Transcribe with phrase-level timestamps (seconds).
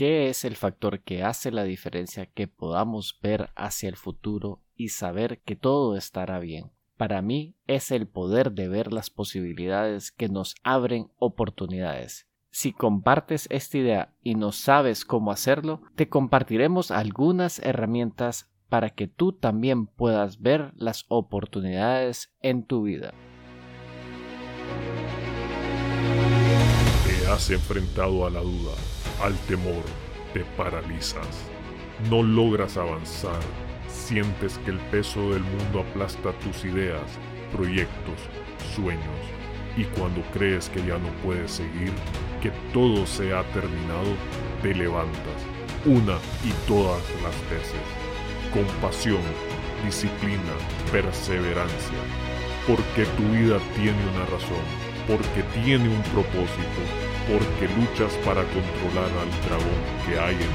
[0.00, 4.88] ¿Qué es el factor que hace la diferencia que podamos ver hacia el futuro y
[4.88, 6.72] saber que todo estará bien?
[6.96, 12.26] Para mí es el poder de ver las posibilidades que nos abren oportunidades.
[12.50, 19.06] Si compartes esta idea y no sabes cómo hacerlo, te compartiremos algunas herramientas para que
[19.06, 23.12] tú también puedas ver las oportunidades en tu vida.
[27.04, 28.72] Te has enfrentado a la duda,
[29.22, 29.84] al temor,
[30.32, 31.46] te paralizas.
[32.08, 33.40] No logras avanzar,
[33.88, 37.18] sientes que el peso del mundo aplasta tus ideas,
[37.52, 38.20] proyectos,
[38.74, 39.20] sueños.
[39.76, 41.92] Y cuando crees que ya no puedes seguir,
[42.42, 44.14] que todo se ha terminado,
[44.62, 45.40] te levantas,
[45.84, 48.10] una y todas las veces
[48.52, 49.22] compasión,
[49.84, 50.54] disciplina,
[50.90, 51.98] perseverancia,
[52.66, 54.64] porque tu vida tiene una razón,
[55.06, 56.82] porque tiene un propósito,
[57.28, 60.46] porque luchas para controlar al dragón que hay en ti.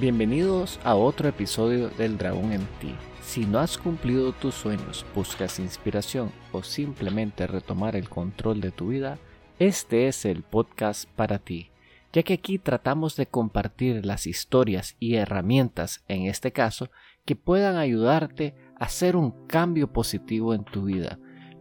[0.00, 2.94] Bienvenidos a otro episodio del Dragón en ti.
[3.22, 8.88] Si no has cumplido tus sueños, buscas inspiración o simplemente retomar el control de tu
[8.88, 9.18] vida,
[9.58, 11.70] este es el podcast para ti
[12.12, 16.90] ya que aquí tratamos de compartir las historias y herramientas, en este caso,
[17.24, 21.18] que puedan ayudarte a hacer un cambio positivo en tu vida,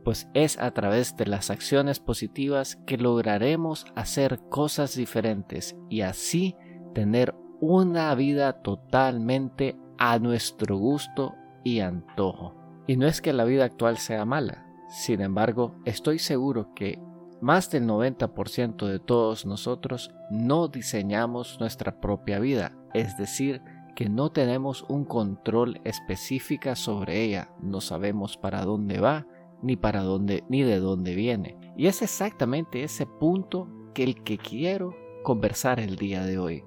[0.08, 6.56] pues es a través de las acciones positivas que lograremos hacer cosas diferentes y así
[6.94, 11.36] tener una vida totalmente a nuestro gusto
[11.66, 12.56] y antojo.
[12.88, 17.02] Y no es que la vida actual sea mala, sin embargo, estoy seguro que
[17.42, 23.62] más del 90% de todos nosotros no diseñamos nuestra propia vida, es decir,
[23.94, 29.28] que no tenemos un control específica sobre ella, no sabemos para dónde va,
[29.62, 31.58] ni para dónde ni de dónde viene.
[31.76, 36.64] Y es exactamente ese punto que el que quiero conversar el día de hoy,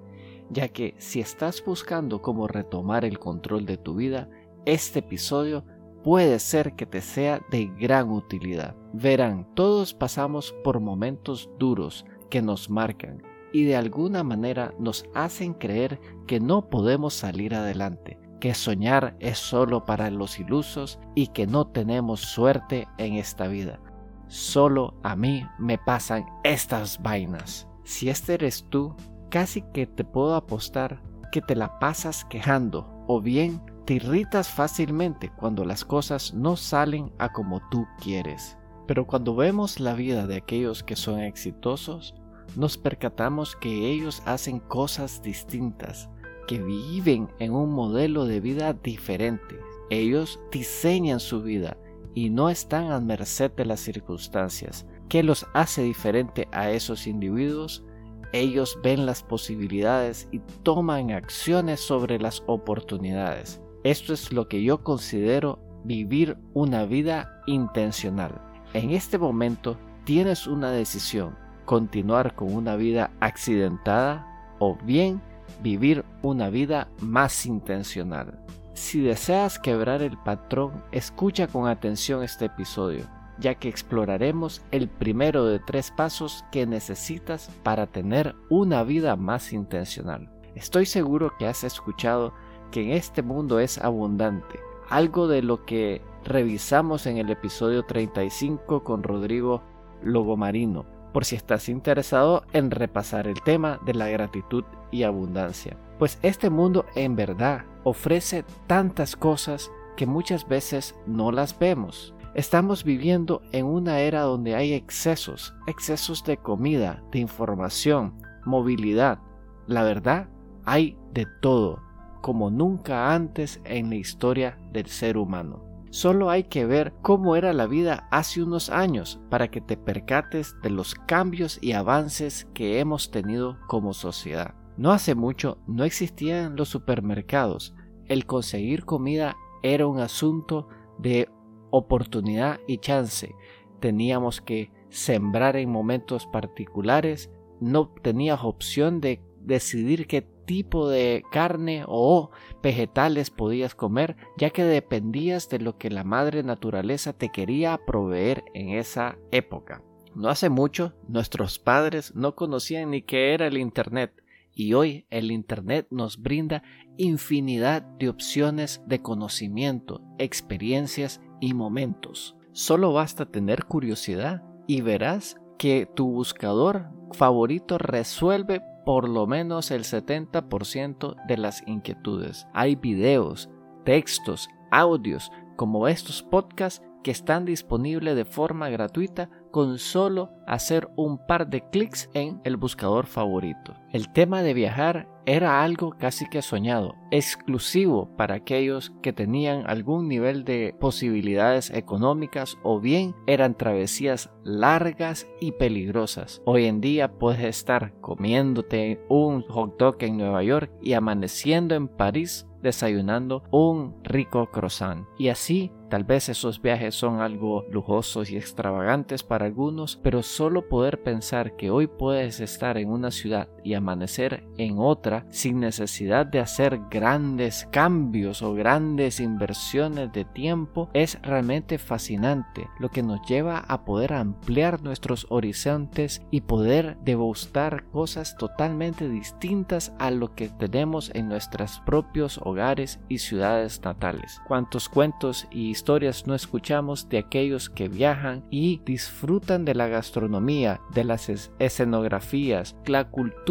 [0.51, 4.29] ya que si estás buscando cómo retomar el control de tu vida,
[4.67, 5.65] este episodio
[6.03, 8.77] puede ser que te sea de gran utilidad.
[8.93, 15.55] Verán, todos pasamos por momentos duros que nos marcan y de alguna manera nos hacen
[15.55, 21.47] creer que no podemos salir adelante, que soñar es solo para los ilusos y que
[21.47, 23.81] no tenemos suerte en esta vida.
[24.27, 27.69] Solo a mí me pasan estas vainas.
[27.85, 28.97] Si este eres tú,
[29.29, 35.31] casi que te puedo apostar que te la pasas quejando o bien te irritas fácilmente
[35.37, 38.57] cuando las cosas no salen a como tú quieres.
[38.87, 42.15] Pero cuando vemos la vida de aquellos que son exitosos,
[42.57, 46.09] nos percatamos que ellos hacen cosas distintas,
[46.51, 49.61] que viven en un modelo de vida diferente.
[49.89, 51.77] Ellos diseñan su vida
[52.13, 54.85] y no están a merced de las circunstancias.
[55.09, 57.85] ¿Qué los hace diferente a esos individuos?
[58.33, 63.61] Ellos ven las posibilidades y toman acciones sobre las oportunidades.
[63.85, 68.43] Esto es lo que yo considero vivir una vida intencional.
[68.75, 74.27] En este momento tienes una decisión, continuar con una vida accidentada
[74.59, 75.23] o bien
[75.63, 78.39] vivir una vida más intencional.
[78.75, 83.05] Si deseas quebrar el patrón, escucha con atención este episodio,
[83.39, 89.53] ya que exploraremos el primero de tres pasos que necesitas para tener una vida más
[89.53, 90.31] intencional.
[90.55, 92.33] Estoy seguro que has escuchado
[92.71, 98.83] que en este mundo es abundante, algo de lo que revisamos en el episodio 35
[98.85, 99.63] con Rodrigo
[100.03, 105.77] Logomarino, por si estás interesado en repasar el tema de la gratitud y abundancia.
[105.99, 112.15] Pues este mundo en verdad ofrece tantas cosas que muchas veces no las vemos.
[112.35, 119.19] Estamos viviendo en una era donde hay excesos, excesos de comida, de información, movilidad.
[119.67, 120.29] La verdad,
[120.65, 121.83] hay de todo
[122.21, 125.70] como nunca antes en la historia del ser humano.
[125.91, 130.55] Solo hay que ver cómo era la vida hace unos años para que te percates
[130.63, 134.55] de los cambios y avances que hemos tenido como sociedad.
[134.77, 137.75] No hace mucho no existían los supermercados.
[138.07, 140.69] El conseguir comida era un asunto
[140.99, 141.29] de
[141.71, 143.35] oportunidad y chance.
[143.81, 147.31] Teníamos que sembrar en momentos particulares.
[147.61, 154.65] No tenías opción de decidir qué tipo de carne o vegetales podías comer, ya que
[154.65, 159.85] dependías de lo que la madre naturaleza te quería proveer en esa época.
[160.17, 165.31] No hace mucho, nuestros padres no conocían ni qué era el Internet, y hoy el
[165.31, 166.65] Internet nos brinda
[166.97, 172.35] infinidad de opciones de conocimiento, experiencias y momentos.
[172.51, 179.85] Solo basta tener curiosidad y verás que tu buscador favorito resuelve por lo menos el
[179.85, 182.47] 70% de las inquietudes.
[182.53, 183.49] Hay videos,
[183.85, 191.19] textos, audios como estos podcasts que están disponibles de forma gratuita con solo hacer un
[191.19, 193.75] par de clics en el buscador favorito.
[193.91, 200.09] El tema de viajar era algo casi que soñado, exclusivo para aquellos que tenían algún
[200.09, 206.43] nivel de posibilidades económicas o bien eran travesías largas y peligrosas.
[206.47, 211.87] Hoy en día puedes estar comiéndote un hot dog en Nueva York y amaneciendo en
[211.87, 215.07] París desayunando un rico croissant.
[215.19, 220.69] Y así, tal vez esos viajes son algo lujosos y extravagantes para algunos, pero solo
[220.69, 226.27] poder pensar que hoy puedes estar en una ciudad y amanecer en otra sin necesidad
[226.27, 233.21] de hacer grandes cambios o grandes inversiones de tiempo es realmente fascinante, lo que nos
[233.29, 240.49] lleva a poder ampliar nuestros horizontes y poder degustar cosas totalmente distintas a lo que
[240.49, 244.41] tenemos en nuestros propios hogares y ciudades natales.
[244.47, 250.81] Cuántos cuentos y historias no escuchamos de aquellos que viajan y disfrutan de la gastronomía,
[250.95, 251.29] de las
[251.59, 253.50] escenografías, la cultura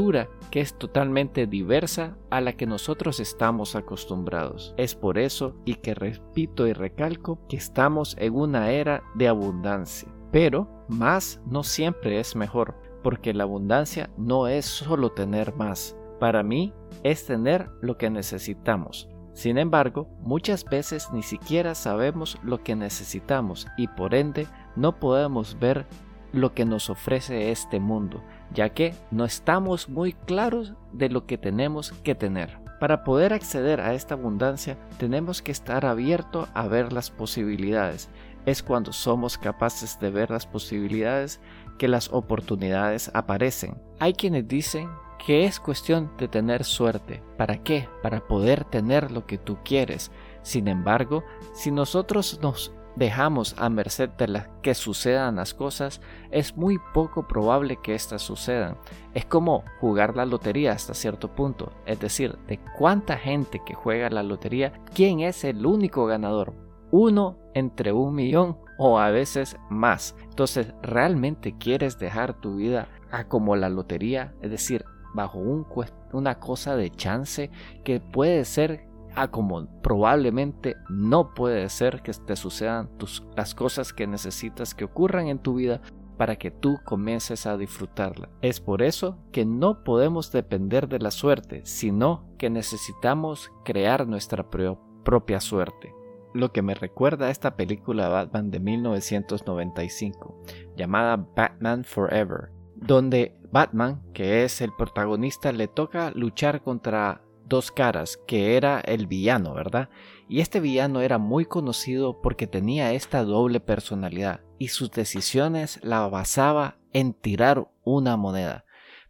[0.51, 4.74] que es totalmente diversa a la que nosotros estamos acostumbrados.
[4.78, 10.10] Es por eso y que repito y recalco que estamos en una era de abundancia.
[10.31, 15.96] Pero más no siempre es mejor, porque la abundancia no es solo tener más.
[16.19, 16.74] Para mí
[17.04, 19.10] es tener lo que necesitamos.
[19.34, 25.57] Sin embargo, muchas veces ni siquiera sabemos lo que necesitamos y por ende no podemos
[25.60, 25.86] ver
[26.31, 28.24] lo que nos ofrece este mundo,
[28.54, 32.60] ya que no estamos muy claros de lo que tenemos que tener.
[32.80, 38.10] Para poder acceder a esta abundancia tenemos que estar abierto a ver las posibilidades.
[38.46, 41.42] Es cuando somos capaces de ver las posibilidades
[41.78, 43.81] que las oportunidades aparecen.
[44.00, 44.90] Hay quienes dicen
[45.26, 47.22] que es cuestión de tener suerte.
[47.38, 47.90] ¿Para qué?
[48.02, 50.12] Para poder tener lo que tú quieres.
[50.42, 56.01] Sin embargo, si nosotros nos dejamos a merced de las que sucedan las cosas,
[56.31, 58.75] es muy poco probable que éstas sucedan.
[59.13, 64.10] Es como jugar la lotería hasta cierto punto, es decir, de cuánta gente que juega
[64.10, 66.54] la lotería, quién es el único ganador.
[66.92, 70.16] Uno entre un millón o a veces más.
[70.24, 74.34] Entonces, ¿realmente quieres dejar tu vida a como la lotería?
[74.42, 75.66] Es decir, bajo un,
[76.12, 77.50] una cosa de chance
[77.84, 82.90] que puede ser a como probablemente no puede ser que te sucedan
[83.36, 85.82] las cosas que necesitas que ocurran en tu vida
[86.18, 88.30] para que tú comiences a disfrutarla.
[88.42, 94.50] Es por eso que no podemos depender de la suerte, sino que necesitamos crear nuestra
[94.50, 95.96] propia suerte.
[96.34, 100.44] Lo que me recuerda a esta película Batman de 1995,
[100.76, 108.18] llamada Batman Forever, donde Batman, que es el protagonista, le toca luchar contra dos caras,
[108.28, 109.90] que era el villano, ¿verdad?
[110.30, 116.07] Y este villano era muy conocido porque tenía esta doble personalidad y sus decisiones la
[116.07, 118.66] basaba en tirar una moneda.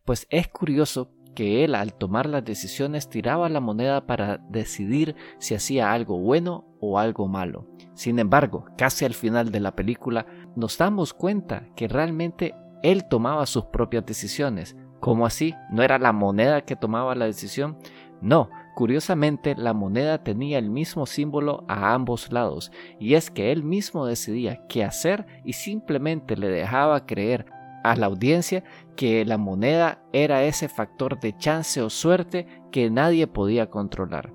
[0.06, 5.56] Pues es curioso que él al tomar las decisiones tiraba la moneda para decidir si
[5.56, 7.68] hacía algo bueno o algo malo.
[7.94, 10.26] Sin embargo, casi al final de la película
[10.56, 14.76] nos damos cuenta que realmente él tomaba sus propias decisiones.
[15.00, 15.56] ¿Cómo así?
[15.70, 17.78] ¿No era la moneda que tomaba la decisión?
[18.22, 23.64] No, curiosamente la moneda tenía el mismo símbolo a ambos lados, y es que él
[23.64, 27.46] mismo decidía qué hacer y simplemente le dejaba creer
[27.84, 28.64] a la audiencia
[28.96, 34.34] que la moneda era ese factor de chance o suerte que nadie podía controlar.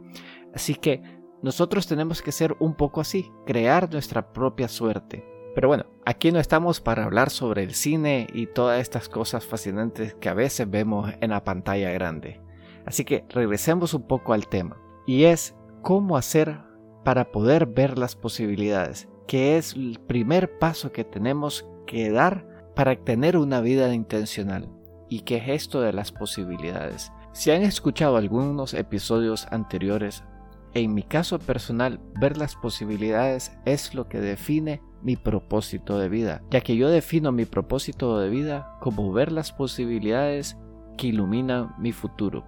[0.54, 1.02] Así que
[1.42, 5.26] nosotros tenemos que ser un poco así, crear nuestra propia suerte.
[5.54, 10.14] Pero bueno, aquí no estamos para hablar sobre el cine y todas estas cosas fascinantes
[10.14, 12.43] que a veces vemos en la pantalla grande.
[12.86, 14.76] Así que regresemos un poco al tema.
[15.06, 16.60] Y es cómo hacer
[17.04, 22.96] para poder ver las posibilidades, que es el primer paso que tenemos que dar para
[22.96, 24.68] tener una vida intencional.
[25.08, 27.12] ¿Y qué es esto de las posibilidades?
[27.32, 30.24] Si han escuchado algunos episodios anteriores,
[30.72, 36.42] en mi caso personal, ver las posibilidades es lo que define mi propósito de vida,
[36.50, 40.56] ya que yo defino mi propósito de vida como ver las posibilidades
[40.96, 42.44] que iluminan mi futuro.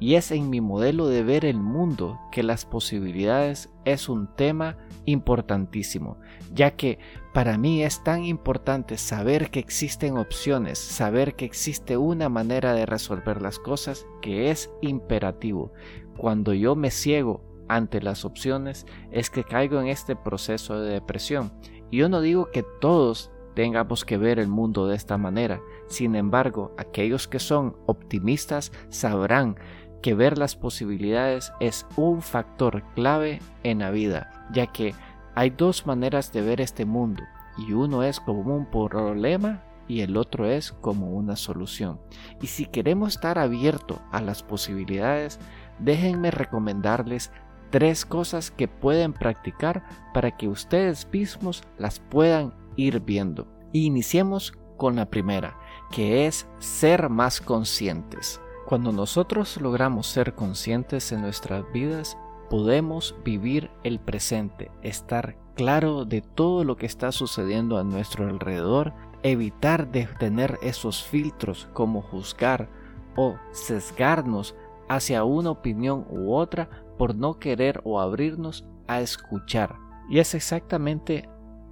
[0.00, 4.76] Y es en mi modelo de ver el mundo que las posibilidades es un tema
[5.06, 6.18] importantísimo,
[6.52, 6.98] ya que
[7.32, 12.86] para mí es tan importante saber que existen opciones, saber que existe una manera de
[12.86, 15.72] resolver las cosas que es imperativo.
[16.16, 21.52] Cuando yo me ciego ante las opciones es que caigo en este proceso de depresión
[21.94, 25.60] yo no digo que todos tengamos que ver el mundo de esta manera.
[25.86, 29.56] Sin embargo, aquellos que son optimistas sabrán
[30.04, 34.94] que ver las posibilidades es un factor clave en la vida, ya que
[35.34, 37.22] hay dos maneras de ver este mundo,
[37.56, 42.02] y uno es como un problema y el otro es como una solución.
[42.42, 45.40] Y si queremos estar abiertos a las posibilidades,
[45.78, 47.32] déjenme recomendarles
[47.70, 53.48] tres cosas que pueden practicar para que ustedes mismos las puedan ir viendo.
[53.72, 55.56] iniciemos con la primera,
[55.90, 58.38] que es ser más conscientes.
[58.66, 62.16] Cuando nosotros logramos ser conscientes en nuestras vidas,
[62.48, 68.94] podemos vivir el presente, estar claro de todo lo que está sucediendo a nuestro alrededor,
[69.22, 72.70] evitar de tener esos filtros como juzgar
[73.16, 74.54] o sesgarnos
[74.88, 79.76] hacia una opinión u otra por no querer o abrirnos a escuchar.
[80.08, 81.28] Y es exactamente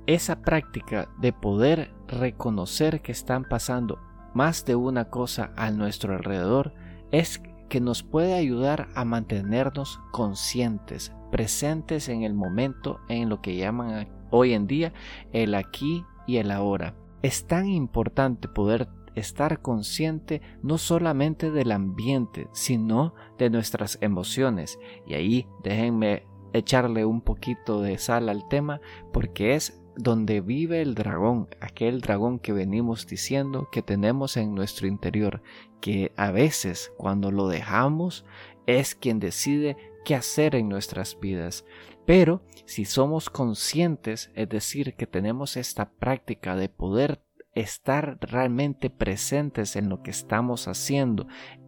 [0.07, 3.99] esa práctica de poder reconocer que están pasando
[4.35, 6.73] más de una cosa a nuestro alrededor
[7.13, 13.57] es que nos puede ayudar a mantenernos conscientes, presentes en el momento, en lo que
[13.57, 14.93] llaman hoy en día
[15.33, 16.97] el aquí y el ahora.
[17.23, 24.79] Es tan importante poder estar consciente no solamente del ambiente, sino de nuestras emociones.
[25.07, 28.81] Y ahí déjenme echarle un poquito de sal al tema
[29.13, 34.87] porque es donde vive el dragón, aquel dragón que venimos diciendo que tenemos en nuestro
[34.87, 35.43] interior,
[35.81, 38.25] que a veces cuando lo dejamos
[38.67, 41.65] es quien decide qué hacer en nuestras vidas.
[42.07, 47.23] Pero si somos conscientes, es decir, que tenemos esta práctica de poder
[47.55, 51.27] estar realmente presentes en lo que estamos haciendo,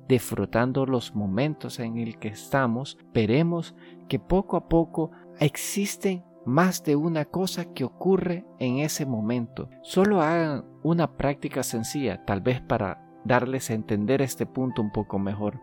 [0.09, 3.75] disfrutando los momentos en el que estamos, veremos
[4.09, 9.69] que poco a poco existen más de una cosa que ocurre en ese momento.
[9.83, 15.19] Solo hagan una práctica sencilla, tal vez para darles a entender este punto un poco
[15.19, 15.61] mejor.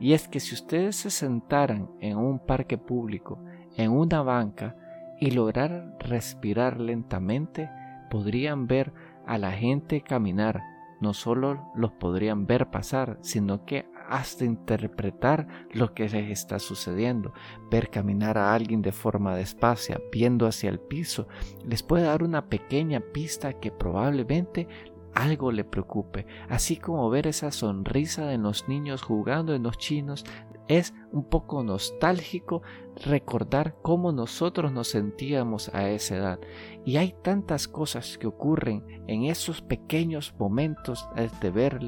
[0.00, 3.38] Y es que si ustedes se sentaran en un parque público,
[3.76, 4.76] en una banca,
[5.20, 7.70] y lograran respirar lentamente,
[8.10, 8.92] podrían ver
[9.24, 10.62] a la gente caminar.
[11.00, 17.32] No solo los podrían ver pasar, sino que hasta interpretar lo que les está sucediendo.
[17.70, 21.28] Ver caminar a alguien de forma despacia, viendo hacia el piso,
[21.64, 24.68] les puede dar una pequeña pista que probablemente
[25.14, 30.24] algo le preocupe, así como ver esa sonrisa de los niños jugando en los chinos
[30.68, 32.62] es un poco nostálgico
[33.04, 36.40] recordar cómo nosotros nos sentíamos a esa edad.
[36.84, 41.08] Y hay tantas cosas que ocurren en esos pequeños momentos
[41.40, 41.82] de ver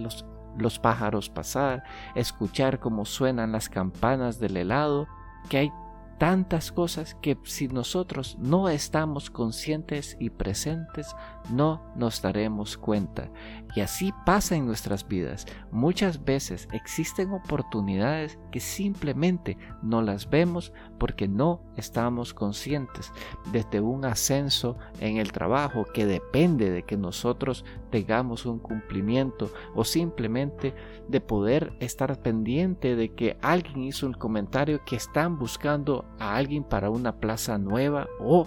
[0.56, 1.84] los pájaros pasar,
[2.14, 5.06] escuchar cómo suenan las campanas del helado,
[5.48, 5.72] que hay
[6.18, 11.14] tantas cosas que si nosotros no estamos conscientes y presentes,
[11.50, 13.30] no nos daremos cuenta.
[13.76, 15.46] Y así pasa en nuestras vidas.
[15.72, 23.12] Muchas veces existen oportunidades que simplemente no las vemos porque no estamos conscientes.
[23.50, 29.84] Desde un ascenso en el trabajo que depende de que nosotros tengamos un cumplimiento o
[29.84, 30.74] simplemente
[31.08, 36.64] de poder estar pendiente de que alguien hizo un comentario que están buscando a alguien
[36.64, 38.46] para una plaza nueva o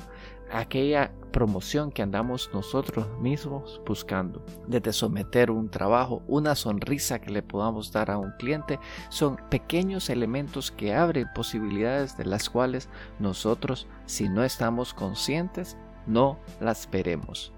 [0.52, 4.44] aquella promoción que andamos nosotros mismos buscando.
[4.68, 10.10] Desde someter un trabajo, una sonrisa que le podamos dar a un cliente, son pequeños
[10.10, 17.52] elementos que abren posibilidades de las cuales nosotros, si no estamos conscientes, no las veremos.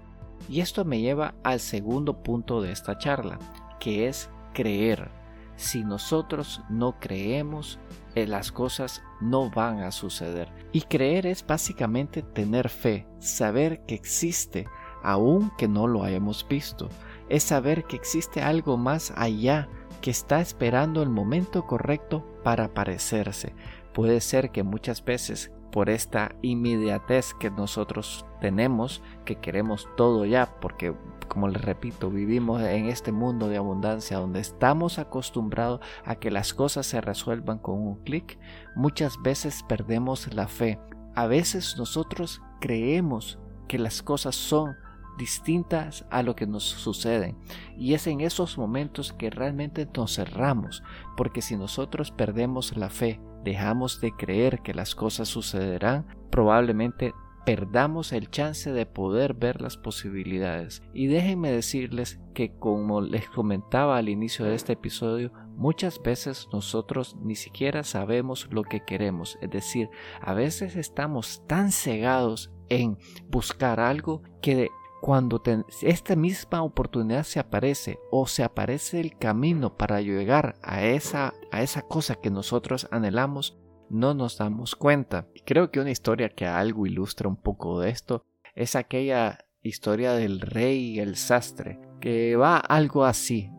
[0.48, 3.38] Y esto me lleva al segundo punto de esta charla,
[3.78, 5.10] que es creer.
[5.56, 7.78] Si nosotros no creemos,
[8.14, 10.52] eh, las cosas no van a suceder.
[10.72, 14.66] Y creer es básicamente tener fe, saber que existe,
[15.02, 16.88] aun que no lo hayamos visto.
[17.28, 19.68] Es saber que existe algo más allá
[20.00, 23.54] que está esperando el momento correcto para aparecerse.
[23.92, 30.58] Puede ser que muchas veces por esta inmediatez que nosotros tenemos, que queremos todo ya,
[30.60, 30.94] porque
[31.28, 36.52] como les repito, vivimos en este mundo de abundancia donde estamos acostumbrados a que las
[36.52, 38.38] cosas se resuelvan con un clic,
[38.74, 40.80] muchas veces perdemos la fe.
[41.14, 44.74] A veces nosotros creemos que las cosas son
[45.18, 47.36] distintas a lo que nos sucede
[47.76, 50.82] y es en esos momentos que realmente nos cerramos
[51.16, 57.12] porque si nosotros perdemos la fe dejamos de creer que las cosas sucederán probablemente
[57.44, 60.82] perdamos el chance de poder ver las posibilidades.
[60.92, 67.16] Y déjenme decirles que como les comentaba al inicio de este episodio, muchas veces nosotros
[67.22, 69.38] ni siquiera sabemos lo que queremos.
[69.40, 69.88] Es decir,
[70.20, 74.68] a veces estamos tan cegados en buscar algo que
[75.00, 75.42] cuando
[75.82, 81.62] esta misma oportunidad se aparece o se aparece el camino para llegar a esa, a
[81.62, 85.26] esa cosa que nosotros anhelamos, no nos damos cuenta.
[85.44, 90.40] Creo que una historia que algo ilustra un poco de esto es aquella historia del
[90.40, 93.50] rey y el sastre, que va algo así,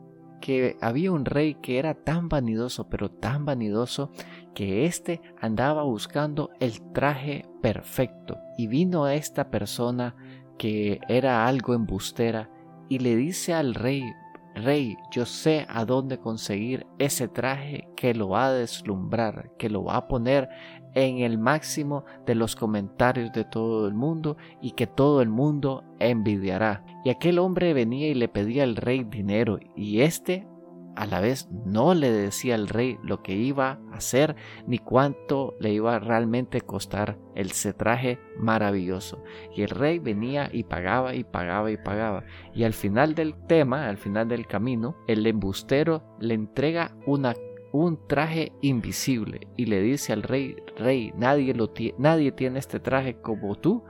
[0.41, 4.12] que había un rey que era tan vanidoso, pero tan vanidoso,
[4.53, 8.39] que éste andaba buscando el traje perfecto.
[8.57, 10.15] Y vino esta persona
[10.61, 12.47] que era algo embustera
[12.87, 14.13] y le dice al rey,
[14.53, 19.85] Rey, yo sé a dónde conseguir ese traje que lo va a deslumbrar, que lo
[19.85, 20.49] va a poner
[20.93, 25.83] en el máximo de los comentarios de todo el mundo y que todo el mundo
[25.99, 26.85] envidiará.
[27.03, 30.47] Y aquel hombre venía y le pedía al rey dinero y éste
[30.95, 34.36] a la vez no le decía al rey lo que iba a hacer
[34.67, 39.24] ni cuánto le iba a realmente costar el cetraje maravilloso.
[39.55, 42.24] Y el rey venía y pagaba y pagaba y pagaba.
[42.53, 47.33] Y al final del tema, al final del camino, el embustero le entrega una
[47.74, 53.21] un traje invisible y le dice al rey, rey, nadie, lo nadie tiene este traje
[53.21, 53.86] como tú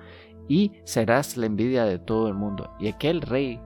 [0.48, 2.72] y serás la envidia de todo el mundo.
[2.80, 3.60] Y aquel rey,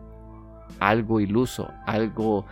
[0.80, 2.46] algo iluso, algo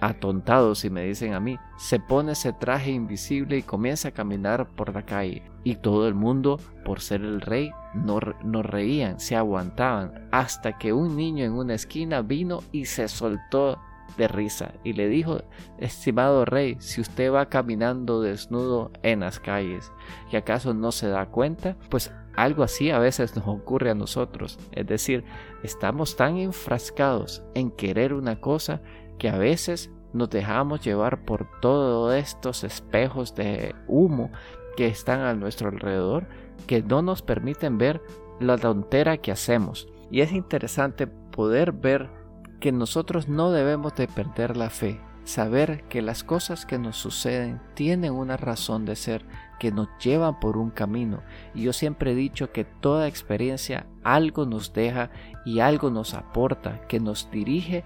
[0.00, 4.68] atontado si me dicen a mí, se pone ese traje invisible y comienza a caminar
[4.70, 5.42] por la calle.
[5.64, 10.92] Y todo el mundo, por ser el rey, no, no reían, se aguantaban, hasta que
[10.92, 13.78] un niño en una esquina vino y se soltó
[14.16, 15.42] de risa y le dijo,
[15.78, 19.90] estimado rey, si usted va caminando desnudo en las calles
[20.30, 24.58] y acaso no se da cuenta, pues algo así a veces nos ocurre a nosotros.
[24.72, 25.24] Es decir,
[25.62, 28.82] estamos tan enfrascados en querer una cosa
[29.18, 34.30] que a veces nos dejamos llevar por todos estos espejos de humo
[34.76, 36.26] que están a nuestro alrededor
[36.66, 38.02] que no nos permiten ver
[38.40, 39.88] la tontera que hacemos.
[40.10, 42.10] Y es interesante poder ver
[42.60, 47.60] que nosotros no debemos de perder la fe, saber que las cosas que nos suceden
[47.74, 49.26] tienen una razón de ser,
[49.58, 51.22] que nos llevan por un camino.
[51.54, 55.10] Y yo siempre he dicho que toda experiencia algo nos deja
[55.44, 57.84] y algo nos aporta, que nos dirige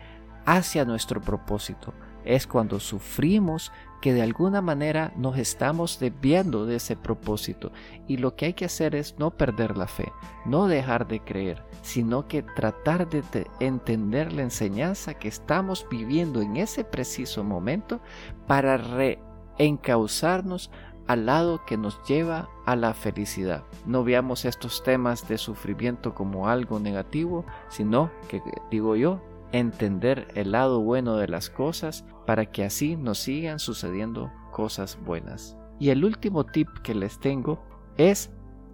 [0.48, 1.92] hacia nuestro propósito.
[2.24, 7.70] Es cuando sufrimos que de alguna manera nos estamos desviando de ese propósito
[8.06, 10.10] y lo que hay que hacer es no perder la fe,
[10.46, 13.22] no dejar de creer, sino que tratar de
[13.60, 18.00] entender la enseñanza que estamos viviendo en ese preciso momento
[18.46, 20.70] para reencauzarnos
[21.08, 23.64] al lado que nos lleva a la felicidad.
[23.84, 30.52] No veamos estos temas de sufrimiento como algo negativo, sino que, digo yo, entender el
[30.52, 35.56] lado bueno de las cosas para que así nos sigan sucediendo cosas buenas.
[35.78, 37.62] Y el último tip que les tengo
[37.96, 38.30] es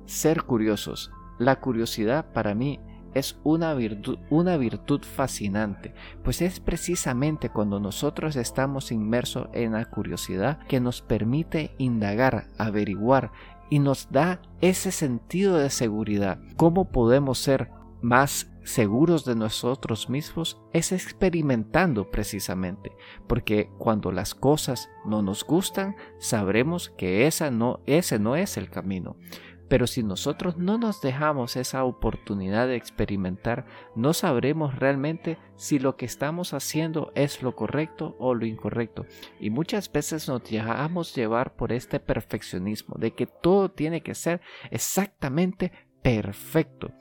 [0.06, 1.10] ser curiosos.
[1.38, 2.80] La curiosidad para mí
[3.14, 9.84] es una virtud, una virtud fascinante, pues es precisamente cuando nosotros estamos inmersos en la
[9.84, 13.30] curiosidad que nos permite indagar, averiguar
[13.70, 16.38] y nos da ese sentido de seguridad.
[16.56, 17.70] ¿Cómo podemos ser
[18.02, 22.92] más seguros de nosotros mismos es experimentando precisamente,
[23.26, 28.70] porque cuando las cosas no nos gustan, sabremos que esa no, ese no es el
[28.70, 29.16] camino.
[29.68, 33.64] Pero si nosotros no nos dejamos esa oportunidad de experimentar,
[33.96, 39.06] no sabremos realmente si lo que estamos haciendo es lo correcto o lo incorrecto.
[39.40, 44.42] Y muchas veces nos dejamos llevar por este perfeccionismo de que todo tiene que ser
[44.70, 45.72] exactamente
[46.02, 46.92] perfecto.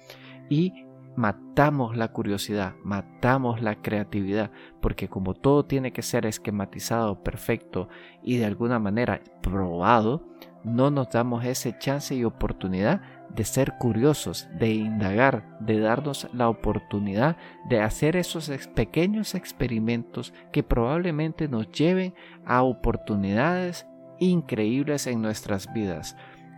[0.49, 0.83] Y
[1.15, 7.89] matamos la curiosidad, matamos la creatividad, porque como todo tiene que ser esquematizado, perfecto
[8.23, 10.28] y de alguna manera probado,
[10.63, 13.02] no nos damos ese chance y oportunidad
[13.36, 20.63] de ser curiosos, de indagar, de darnos la oportunidad de hacer esos pequeños experimentos que
[20.63, 22.13] probablemente nos lleven
[22.45, 23.88] a oportunidades
[24.19, 26.15] increíbles en nuestras vidas.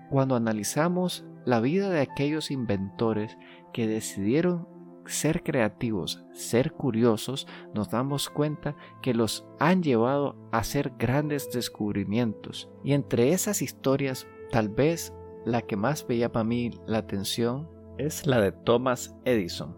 [0.09, 3.37] Cuando analizamos la vida de aquellos inventores
[3.75, 4.69] que decidieron
[5.05, 12.69] ser creativos, ser curiosos, nos damos cuenta que los han llevado a hacer grandes descubrimientos.
[12.85, 15.11] Y entre esas historias, tal vez
[15.43, 19.75] la que más me llama a mí la atención es la de Thomas Edison.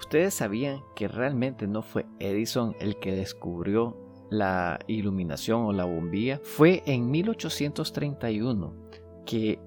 [0.00, 3.96] Ustedes sabían que realmente no fue Edison el que descubrió
[4.30, 6.40] la iluminación o la bombilla.
[6.42, 8.74] Fue en 1831
[9.24, 9.60] que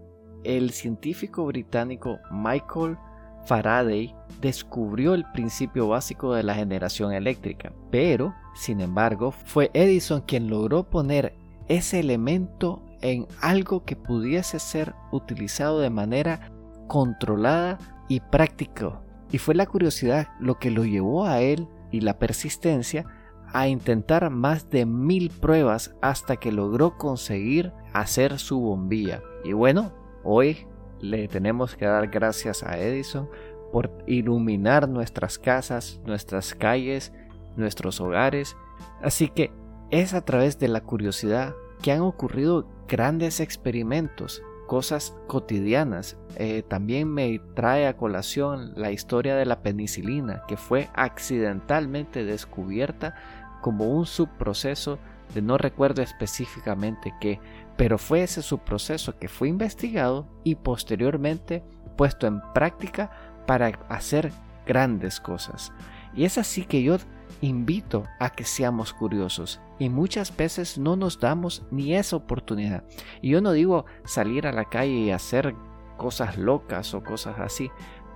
[0.43, 2.97] el científico británico Michael
[3.45, 10.49] Faraday descubrió el principio básico de la generación eléctrica, pero, sin embargo, fue Edison quien
[10.49, 11.35] logró poner
[11.67, 16.51] ese elemento en algo que pudiese ser utilizado de manera
[16.87, 17.77] controlada
[18.07, 19.01] y práctico
[19.31, 23.05] Y fue la curiosidad lo que lo llevó a él y la persistencia
[23.53, 29.21] a intentar más de mil pruebas hasta que logró conseguir hacer su bombilla.
[29.43, 30.67] Y bueno, hoy
[31.01, 33.29] le tenemos que dar gracias a Edison
[33.71, 37.13] por iluminar nuestras casas, nuestras calles,
[37.55, 38.55] nuestros hogares.
[39.01, 39.51] Así que
[39.89, 46.17] es a través de la curiosidad que han ocurrido grandes experimentos, cosas cotidianas.
[46.35, 53.15] Eh, también me trae a colación la historia de la penicilina, que fue accidentalmente descubierta
[53.61, 54.99] como un subproceso
[55.33, 57.39] de no recuerdo específicamente qué,
[57.81, 61.63] pero fue ese subproceso que fue investigado y posteriormente
[61.97, 63.09] puesto en práctica
[63.47, 64.31] para hacer
[64.67, 65.73] grandes cosas.
[66.13, 66.97] Y es así que yo
[67.41, 72.83] invito a que seamos curiosos y muchas veces no nos damos ni esa oportunidad.
[73.19, 75.55] Y yo no digo salir a la calle y hacer
[75.97, 77.71] cosas locas o cosas así,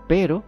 [0.08, 0.44] pero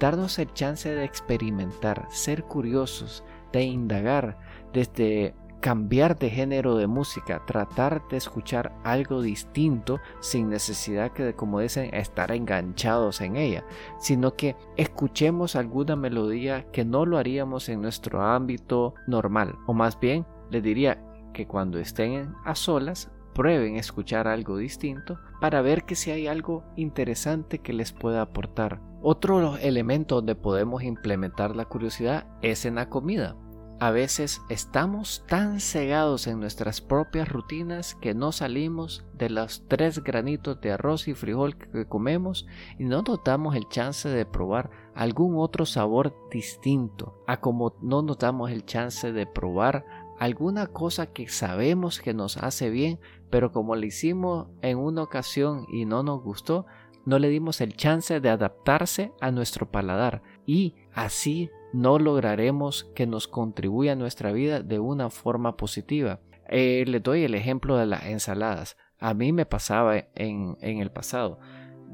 [0.00, 4.38] darnos el chance de experimentar, ser curiosos, de indagar,
[4.72, 11.60] desde cambiar de género de música, tratar de escuchar algo distinto sin necesidad que, como
[11.60, 13.64] dicen, estar enganchados en ella,
[14.00, 19.98] sino que escuchemos alguna melodía que no lo haríamos en nuestro ámbito normal, o más
[20.00, 21.00] bien les diría
[21.32, 26.64] que cuando estén a solas prueben escuchar algo distinto para ver que si hay algo
[26.74, 28.80] interesante que les pueda aportar.
[29.00, 33.36] Otro elemento donde podemos implementar la curiosidad es en la comida.
[33.82, 40.04] A veces estamos tan cegados en nuestras propias rutinas que no salimos de los tres
[40.04, 42.46] granitos de arroz y frijol que comemos
[42.78, 48.02] y no nos damos el chance de probar algún otro sabor distinto, a como no
[48.02, 49.84] nos damos el chance de probar
[50.20, 55.66] alguna cosa que sabemos que nos hace bien, pero como lo hicimos en una ocasión
[55.72, 56.66] y no nos gustó,
[57.04, 60.22] no le dimos el chance de adaptarse a nuestro paladar.
[60.46, 66.20] Y así no lograremos que nos contribuya a nuestra vida de una forma positiva.
[66.48, 68.76] Eh, le doy el ejemplo de las ensaladas.
[68.98, 71.38] A mí me pasaba en, en el pasado.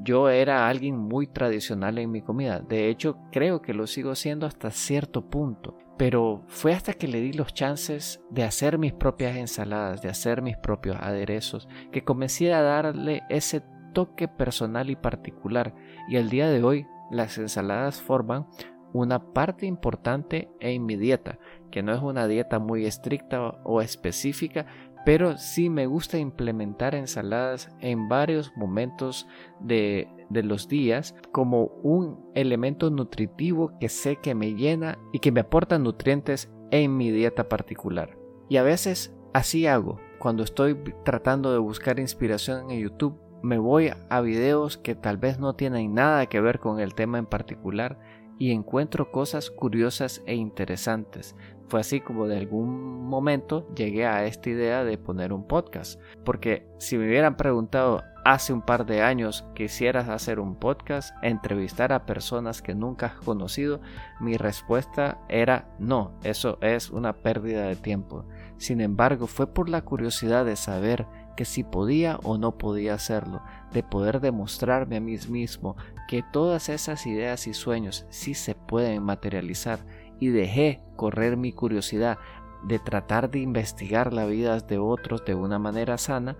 [0.01, 2.59] Yo era alguien muy tradicional en mi comida.
[2.59, 5.77] De hecho, creo que lo sigo siendo hasta cierto punto.
[5.97, 10.41] Pero fue hasta que le di los chances de hacer mis propias ensaladas, de hacer
[10.41, 13.63] mis propios aderezos, que comencé a darle ese
[13.93, 15.75] toque personal y particular.
[16.07, 18.47] Y al día de hoy, las ensaladas forman
[18.93, 21.39] una parte importante en mi dieta,
[21.71, 24.65] que no es una dieta muy estricta o específica,
[25.05, 29.27] pero sí me gusta implementar ensaladas en varios momentos
[29.59, 35.31] de, de, los días como un elemento nutritivo que sé que me llena y que
[35.31, 38.17] me aporta nutrientes en mi dieta particular.
[38.49, 39.99] Y a veces así hago.
[40.19, 45.39] Cuando estoy tratando de buscar inspiración en YouTube, me voy a videos que tal vez
[45.39, 47.99] no tienen nada que ver con el tema en particular
[48.39, 51.35] y encuentro cosas curiosas e interesantes.
[51.67, 56.65] Fue así como de algún momento llegué a esta idea de poner un podcast, porque
[56.79, 62.07] si me hubieran preguntado hace un par de años quisieras hacer un podcast, entrevistar a
[62.07, 63.81] personas que nunca has conocido,
[64.19, 68.25] mi respuesta era no, eso es una pérdida de tiempo.
[68.57, 71.05] Sin embargo, fue por la curiosidad de saber
[71.39, 75.77] que si podía o no podía hacerlo, de poder demostrarme a mí mismo
[76.09, 79.79] que todas esas ideas y sueños sí se pueden materializar
[80.19, 82.17] y dejé correr mi curiosidad
[82.63, 86.35] de tratar de investigar la vida de otros de una manera sana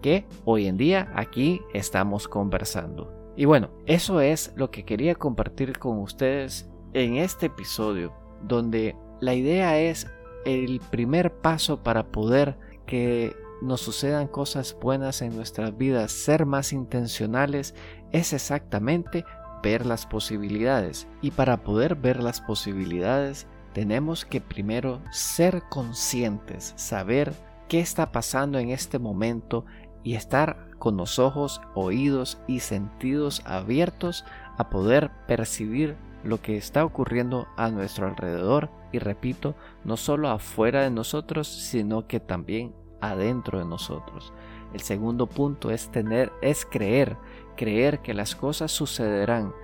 [0.00, 3.34] que hoy en día aquí estamos conversando.
[3.36, 9.34] Y bueno, eso es lo que quería compartir con ustedes en este episodio, donde la
[9.34, 10.10] idea es
[10.46, 12.56] el primer paso para poder
[12.86, 17.74] que nos sucedan cosas buenas en nuestras vidas, ser más intencionales,
[18.12, 19.24] es exactamente
[19.62, 21.08] ver las posibilidades.
[21.20, 27.32] Y para poder ver las posibilidades, tenemos que primero ser conscientes, saber
[27.68, 29.64] qué está pasando en este momento
[30.02, 34.24] y estar con los ojos, oídos y sentidos abiertos
[34.56, 40.82] a poder percibir lo que está ocurriendo a nuestro alrededor y repito, no solo afuera
[40.82, 44.32] de nosotros, sino que también adentro de nosotros.
[44.72, 47.16] El segundo punto es tener, es creer,
[47.56, 49.54] creer que las cosas sucederán.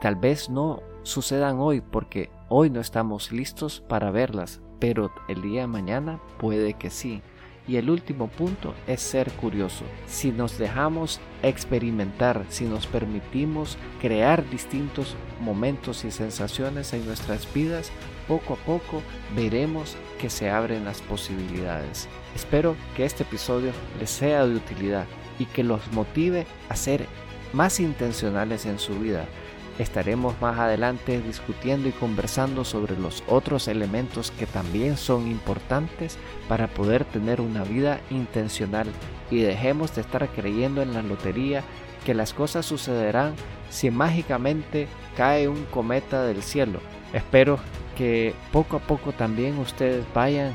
[0.00, 5.62] Tal vez no sucedan hoy porque hoy no estamos listos para verlas, pero el día
[5.62, 7.22] de mañana puede que sí.
[7.68, 9.84] Y el último punto es ser curioso.
[10.06, 17.92] Si nos dejamos experimentar, si nos permitimos crear distintos momentos y sensaciones en nuestras vidas,
[18.26, 19.02] poco a poco
[19.36, 22.08] veremos que se abren las posibilidades.
[22.34, 25.06] Espero que este episodio les sea de utilidad
[25.38, 27.06] y que los motive a ser
[27.52, 29.26] más intencionales en su vida
[29.80, 36.18] Estaremos más adelante discutiendo y conversando sobre los otros elementos que también son importantes
[36.50, 38.88] para poder tener una vida intencional
[39.30, 41.64] y dejemos de estar creyendo en la lotería
[42.04, 43.32] que las cosas sucederán
[43.70, 46.80] si mágicamente cae un cometa del cielo.
[47.14, 47.58] Espero
[47.96, 50.52] que poco a poco también ustedes vayan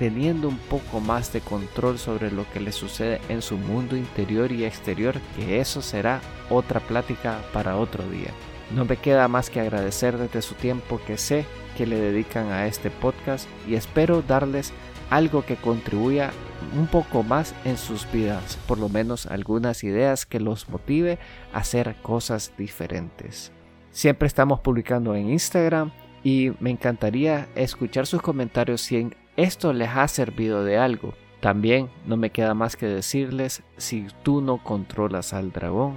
[0.00, 4.50] teniendo un poco más de control sobre lo que les sucede en su mundo interior
[4.50, 8.32] y exterior, que eso será otra plática para otro día.
[8.70, 11.44] No me queda más que agradecer desde su tiempo que sé
[11.76, 14.72] que le dedican a este podcast y espero darles
[15.10, 16.32] algo que contribuya
[16.76, 21.18] un poco más en sus vidas, por lo menos algunas ideas que los motive
[21.52, 23.52] a hacer cosas diferentes.
[23.90, 25.92] Siempre estamos publicando en Instagram
[26.24, 31.14] y me encantaría escuchar sus comentarios si esto les ha servido de algo.
[31.40, 35.94] También no me queda más que decirles, si tú no controlas al dragón,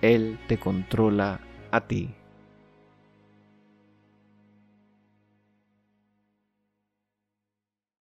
[0.00, 1.40] él te controla
[1.70, 2.27] a ti.